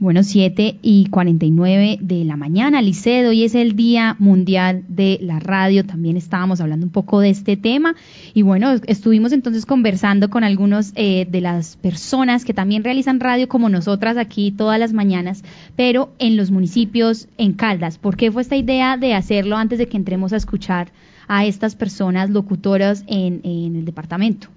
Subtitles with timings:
[0.00, 5.40] Bueno, 7 y 49 de la mañana, Liced, hoy es el Día Mundial de la
[5.40, 7.94] Radio, también estábamos hablando un poco de este tema
[8.32, 13.46] y bueno, estuvimos entonces conversando con algunos eh, de las personas que también realizan radio
[13.46, 15.44] como nosotras aquí todas las mañanas,
[15.76, 17.98] pero en los municipios, en Caldas.
[17.98, 20.92] ¿Por qué fue esta idea de hacerlo antes de que entremos a escuchar
[21.28, 24.48] a estas personas locutoras en, en el departamento?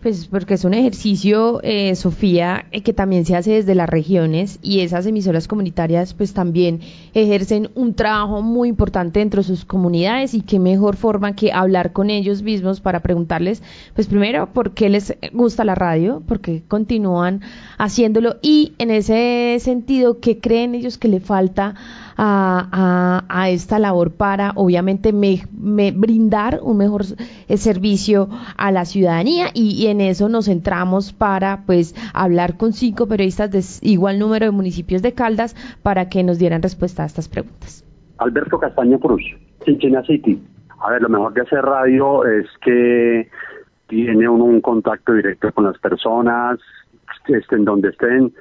[0.00, 4.60] Pues porque es un ejercicio, eh, Sofía, eh, que también se hace desde las regiones
[4.62, 6.78] y esas emisoras comunitarias pues también
[7.14, 11.92] ejercen un trabajo muy importante dentro de sus comunidades y qué mejor forma que hablar
[11.92, 13.60] con ellos mismos para preguntarles,
[13.96, 17.40] pues primero, por qué les gusta la radio, por qué continúan
[17.76, 21.74] haciéndolo y en ese sentido, qué creen ellos que le falta
[22.18, 25.40] a, esta labor para, obviamente, me,
[25.92, 27.04] brindar un mejor
[27.56, 33.50] servicio a la ciudadanía y, en eso nos centramos para, pues, hablar con cinco periodistas
[33.50, 37.84] de igual número de municipios de Caldas para que nos dieran respuesta a estas preguntas.
[38.18, 39.22] Alberto Castaño Cruz,
[39.64, 40.42] Chinchina City.
[40.80, 43.28] A ver, lo mejor de hacer radio es que
[43.88, 46.58] tiene uno un contacto directo con las personas,
[47.26, 48.32] estén donde estén,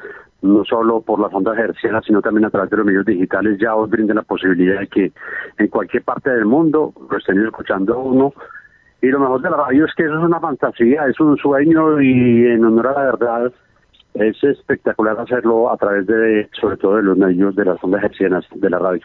[0.42, 3.76] no solo por las ondas hercianas, sino también a través de los medios digitales, ya
[3.76, 5.12] os brinden la posibilidad de que
[5.58, 8.34] en cualquier parte del mundo lo estén escuchando uno.
[9.02, 12.02] Y lo mejor de la radio es que eso es una fantasía, es un sueño
[12.02, 13.54] y en honor a la verdad
[14.16, 18.46] es espectacular hacerlo a través de, sobre todo de los medios de las ondas hercianas
[18.56, 19.04] de la radio.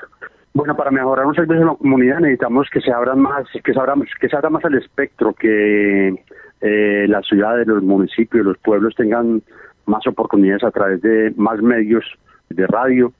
[0.55, 3.79] Bueno, para mejorar un servicio en la comunidad necesitamos que se abran más, que se
[3.79, 6.15] abra, que se abra más el espectro, que
[6.61, 9.43] eh, las ciudades, los municipios, los pueblos tengan
[9.87, 12.05] más oportunidades a través de más medios
[12.51, 13.13] de radio.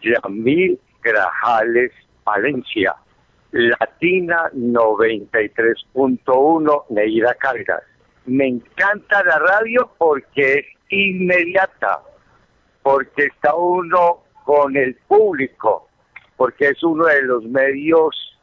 [0.00, 1.92] Yamil Grajales,
[2.24, 2.94] Valencia.
[3.52, 7.82] Latina 93.1, Neira Cargas.
[8.26, 12.00] Me encanta la radio porque es inmediata,
[12.82, 15.88] porque está uno con el público,
[16.36, 18.36] porque es uno de los medios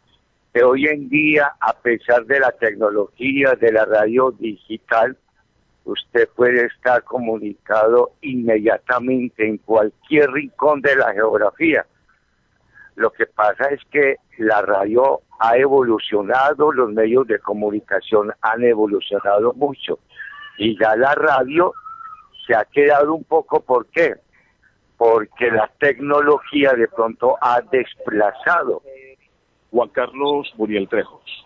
[0.53, 5.15] que hoy en día, a pesar de la tecnología de la radio digital,
[5.85, 11.85] usted puede estar comunicado inmediatamente en cualquier rincón de la geografía.
[12.97, 19.53] Lo que pasa es que la radio ha evolucionado, los medios de comunicación han evolucionado
[19.53, 19.99] mucho
[20.57, 21.73] y ya la radio
[22.47, 24.15] se ha quedado un poco, ¿por qué?
[24.97, 28.81] Porque la tecnología de pronto ha desplazado.
[29.69, 31.45] Juan Carlos Muriel Trejos,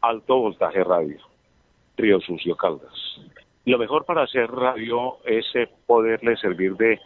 [0.00, 1.18] Alto Voltaje Radio,
[1.96, 2.94] Río Sucio Caldas.
[3.64, 7.00] Lo mejor para hacer radio es eh, poderle servir de,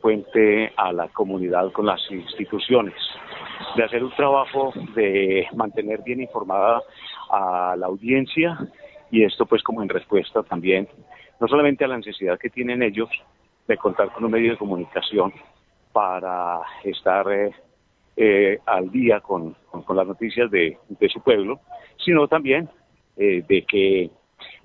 [0.00, 2.94] puente a la comunidad con las instituciones,
[3.76, 6.82] de hacer un trabajo de mantener bien informada
[7.30, 8.58] a la audiencia
[9.10, 10.88] y esto pues como en respuesta también
[11.40, 13.08] no solamente a la necesidad que tienen ellos
[13.66, 15.32] de contar con un medio de comunicación
[15.92, 17.52] para estar eh,
[18.16, 19.54] eh, al día con,
[19.94, 20.76] las noticias de,
[21.08, 21.60] su pueblo,
[22.04, 22.68] sino también
[23.16, 24.10] de que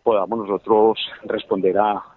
[0.04, 2.13] podamos nosotros responder a,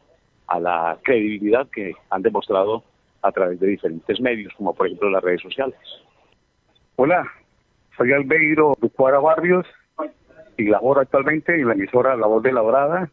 [0.54, 2.84] la credibilidad que han demostrado
[3.22, 5.78] a través de diferentes medios, como por ejemplo las redes sociales.
[6.96, 7.26] Hola,
[7.96, 9.66] soy Albeiro Ducuara Barrios
[10.56, 13.10] y laboro actualmente en la emisora La Voz de la Brada,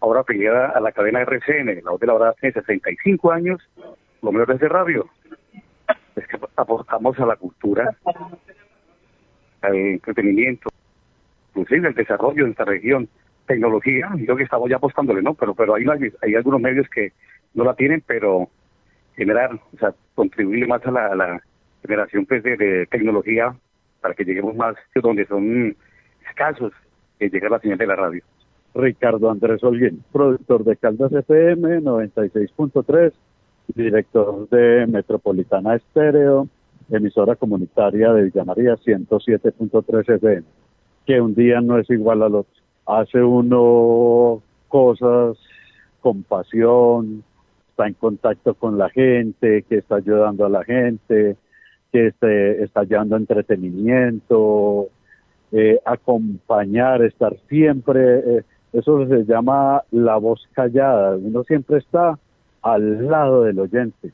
[0.00, 1.84] ahora afiliada a la cadena RCN.
[1.84, 3.60] La Voz de la Brada tiene 65 años,
[4.22, 5.06] lo mejor es de radio.
[6.16, 7.96] Es que aportamos a la cultura,
[9.60, 10.70] al entretenimiento,
[11.54, 13.08] inclusive al desarrollo de esta región
[13.50, 15.34] tecnología, yo que estamos ya apostándole, ¿no?
[15.34, 15.84] Pero pero hay,
[16.36, 17.12] algunos medios que
[17.52, 18.48] no la tienen, pero
[19.16, 21.42] generar, o sea, contribuir más a la,
[21.82, 23.52] generación pues, de, tecnología
[24.00, 25.76] para que lleguemos más donde son
[26.28, 26.72] escasos
[27.18, 28.22] que llega la señal de la radio.
[28.72, 33.12] Ricardo Andrés Olguín, productor de Caldas FM 96.3,
[33.74, 36.46] director de Metropolitana Estéreo,
[36.88, 40.42] emisora comunitaria de Villa María 107.3 FM,
[41.04, 42.59] que un día no es igual al otro
[42.98, 45.36] hace uno cosas
[46.00, 47.24] con pasión,
[47.70, 51.36] está en contacto con la gente, que está ayudando a la gente,
[51.92, 54.88] que este, está llevando entretenimiento,
[55.52, 58.42] eh, acompañar, estar siempre, eh,
[58.72, 62.18] eso se llama la voz callada, uno siempre está
[62.62, 64.12] al lado del oyente,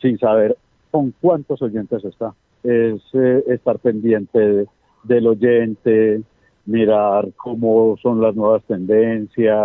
[0.00, 0.56] sin saber
[0.90, 2.34] con cuántos oyentes está.
[2.62, 4.66] Es eh, estar pendiente
[5.04, 6.22] del oyente,
[6.68, 9.56] mirar cómo son las nuevas tendencias,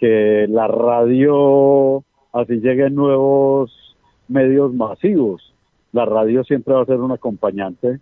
[0.00, 2.02] que la radio
[2.32, 3.70] así lleguen nuevos
[4.26, 5.54] medios masivos.
[5.92, 8.00] La radio siempre va a ser un acompañante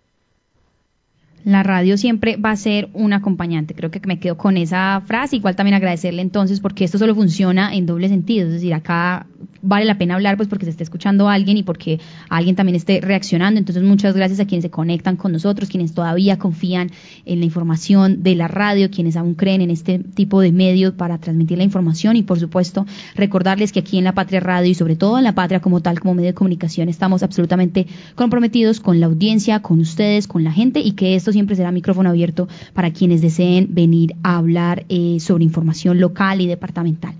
[1.43, 3.75] La radio siempre va a ser un acompañante.
[3.75, 5.35] Creo que me quedo con esa frase.
[5.35, 8.47] Igual también agradecerle entonces porque esto solo funciona en doble sentido.
[8.47, 9.27] Es decir, acá
[9.61, 12.75] vale la pena hablar pues porque se está escuchando a alguien y porque alguien también
[12.75, 13.59] esté reaccionando.
[13.59, 16.91] Entonces muchas gracias a quienes se conectan con nosotros, quienes todavía confían
[17.25, 21.17] en la información de la radio, quienes aún creen en este tipo de medios para
[21.17, 22.85] transmitir la información y por supuesto
[23.15, 25.99] recordarles que aquí en la Patria Radio y sobre todo en la Patria como tal,
[25.99, 30.79] como medio de comunicación, estamos absolutamente comprometidos con la audiencia, con ustedes, con la gente
[30.79, 35.43] y que esto siempre será micrófono abierto para quienes deseen venir a hablar eh, sobre
[35.43, 37.15] información local y departamental.